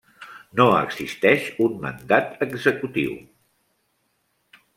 [0.59, 3.13] No existeix un mandat executiu.